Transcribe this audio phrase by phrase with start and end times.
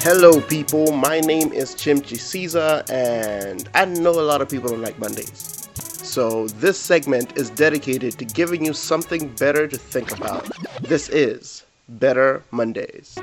[0.00, 0.92] Hello, people.
[0.92, 5.68] My name is Chimchi Caesar, and I know a lot of people don't like Mondays.
[5.74, 10.48] So, this segment is dedicated to giving you something better to think about.
[10.80, 13.18] This is Better Mondays.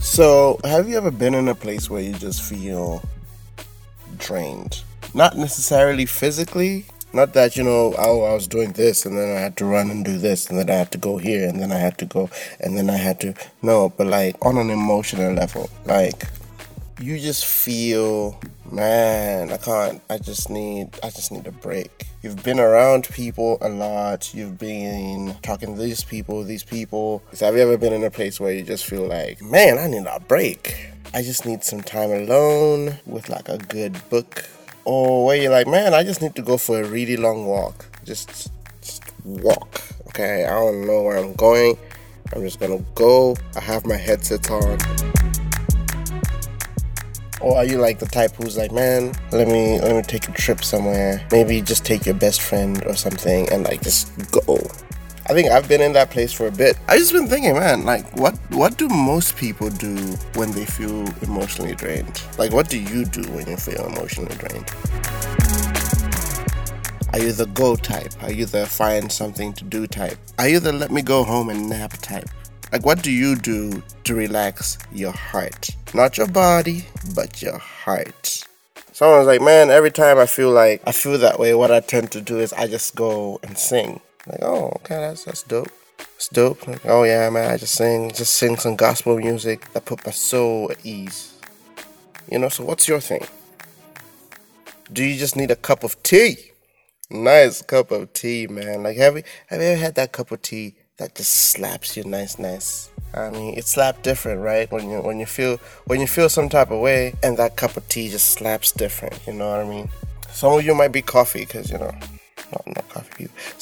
[0.00, 3.02] So, have you ever been in a place where you just feel
[4.16, 4.82] drained?
[5.12, 9.40] Not necessarily physically, not that, you know, oh, I was doing this and then I
[9.40, 11.72] had to run and do this and then I had to go here and then
[11.72, 12.30] I had to go
[12.60, 13.34] and then I had to.
[13.62, 15.68] No, but like on an emotional level.
[15.84, 16.26] Like,
[17.00, 18.40] you just feel,
[18.70, 22.06] man, I can't, I just need, I just need a break.
[22.22, 24.32] You've been around people a lot.
[24.32, 27.22] You've been talking to these people, these people.
[27.40, 30.06] Have you ever been in a place where you just feel like, man, I need
[30.06, 30.90] a break?
[31.12, 34.48] I just need some time alone with like a good book
[34.84, 37.86] or where you're like, man, I just need to go for a really long walk.
[38.04, 38.50] Just,
[38.80, 39.82] just walk.
[40.08, 41.78] Okay, I don't know where I'm going.
[42.34, 43.36] I'm just gonna go.
[43.56, 44.78] I have my headsets on.
[47.40, 50.32] Or are you like the type who's like, man, let me let me take a
[50.32, 51.26] trip somewhere.
[51.32, 54.58] Maybe just take your best friend or something and like just go.
[55.26, 56.76] I think I've been in that place for a bit.
[56.88, 59.96] I just been thinking, man, like what what do most people do
[60.34, 62.20] when they feel emotionally drained?
[62.38, 64.68] Like what do you do when you feel emotionally drained?
[67.12, 68.12] Are you the go type?
[68.22, 70.18] Are you the find something to do type?
[70.38, 72.28] Are you the let me go home and nap type?
[72.72, 75.70] Like what do you do to relax your heart?
[75.94, 78.44] Not your body, but your heart.
[78.90, 82.10] Someone's like, man, every time I feel like I feel that way, what I tend
[82.12, 84.00] to do is I just go and sing.
[84.26, 85.70] Like, oh, okay, that's that's dope.
[86.16, 86.66] It's dope.
[86.66, 90.12] Like, oh yeah, man, I just sing, just sing some gospel music that put my
[90.12, 91.34] soul at ease.
[92.30, 93.26] You know, so what's your thing?
[94.92, 96.52] Do you just need a cup of tea?
[97.10, 98.82] Nice cup of tea, man.
[98.82, 102.04] Like, have you have you ever had that cup of tea that just slaps you
[102.04, 102.90] nice, nice?
[103.14, 104.70] I mean, it slaps different, right?
[104.70, 107.76] When you when you feel when you feel some type of way, and that cup
[107.76, 109.18] of tea just slaps different.
[109.26, 109.88] You know what I mean?
[110.30, 111.92] Some of you might be coffee, because you know
[112.52, 113.01] not, not coffee.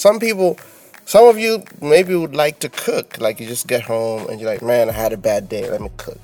[0.00, 0.58] Some people,
[1.04, 3.20] some of you maybe would like to cook.
[3.20, 5.70] Like you just get home and you're like, man, I had a bad day.
[5.70, 6.18] Let me cook.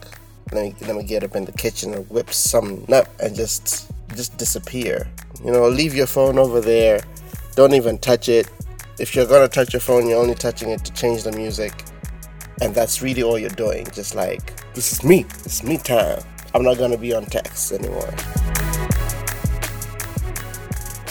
[0.51, 3.91] Let me let me get up in the kitchen and whip something up and just
[4.15, 5.07] just disappear.
[5.45, 7.03] You know, leave your phone over there.
[7.55, 8.49] Don't even touch it.
[8.99, 11.75] If you're gonna touch your phone, you're only touching it to change the music.
[12.63, 13.87] And that's really all you're doing.
[13.93, 15.27] Just like, this is me.
[15.45, 16.23] It's me time.
[16.55, 18.15] I'm not gonna be on text anymore.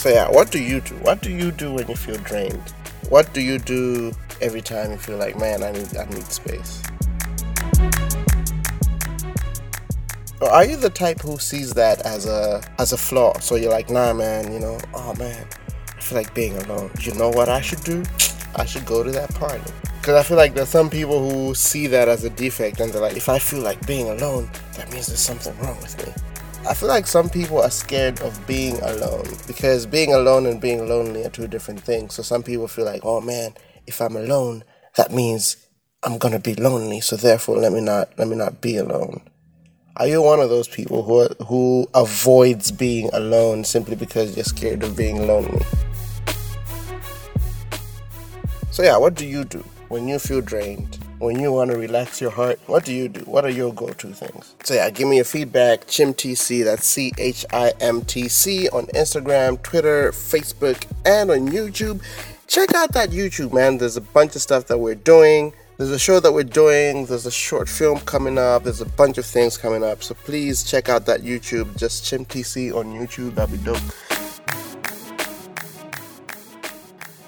[0.05, 0.93] So yeah, what do you do?
[0.97, 2.61] What do you do when you feel drained?
[3.09, 6.83] What do you do every time you feel like, man, I need I need space?
[10.39, 13.39] Or are you the type who sees that as a as a flaw?
[13.39, 15.43] So you're like, nah, man, you know, oh man,
[15.97, 16.91] I feel like being alone.
[16.99, 18.03] You know what I should do?
[18.55, 19.73] I should go to that party.
[19.99, 23.01] Because I feel like there's some people who see that as a defect and they're
[23.01, 26.13] like, if I feel like being alone, that means there's something wrong with me.
[26.67, 30.89] I feel like some people are scared of being alone because being alone and being
[30.89, 32.15] lonely are two different things.
[32.15, 33.53] So some people feel like, oh man,
[33.85, 34.63] if I'm alone,
[34.97, 35.57] that means
[36.01, 37.01] I'm gonna be lonely.
[37.01, 39.21] So therefore, let me not let me not be alone.
[39.97, 44.81] Are you one of those people who who avoids being alone simply because you're scared
[44.81, 45.63] of being lonely?
[48.71, 51.04] So yeah, what do you do when you feel drained?
[51.19, 53.21] When you want to relax your heart, what do you do?
[53.21, 54.55] What are your go to things?
[54.63, 55.87] So, yeah, give me your feedback.
[55.87, 62.01] ChimTC, that's C H I M T C, on Instagram, Twitter, Facebook, and on YouTube.
[62.47, 63.77] Check out that YouTube, man.
[63.77, 65.53] There's a bunch of stuff that we're doing.
[65.77, 67.05] There's a show that we're doing.
[67.05, 68.63] There's a short film coming up.
[68.63, 70.03] There's a bunch of things coming up.
[70.03, 71.75] So please check out that YouTube.
[71.77, 73.35] Just ChimTC on YouTube.
[73.35, 73.81] That'd be dope.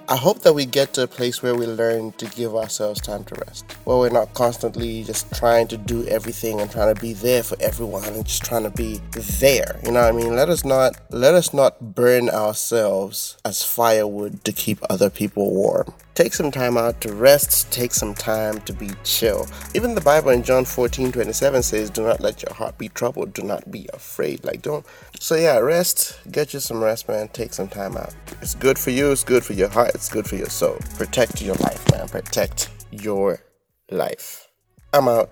[0.10, 3.26] I hope that we get to a place where we learn to give ourselves time
[3.26, 3.70] to rest.
[3.84, 7.58] Where we're not constantly just trying to do everything and trying to be there for
[7.60, 9.82] everyone and just trying to be there.
[9.84, 10.34] You know what I mean?
[10.34, 15.94] Let us not let us not burn ourselves as firewood to keep other people warm.
[16.18, 19.46] Take some time out to rest, take some time to be chill.
[19.76, 23.34] Even the Bible in John 14 27 says, Do not let your heart be troubled,
[23.34, 24.44] do not be afraid.
[24.44, 24.84] Like, don't.
[25.20, 27.28] So, yeah, rest, get you some rest, man.
[27.34, 28.16] Take some time out.
[28.42, 30.78] It's good for you, it's good for your heart, it's good for your soul.
[30.96, 32.08] Protect your life, man.
[32.08, 33.40] Protect your
[33.92, 34.48] life.
[34.94, 35.30] I'm out.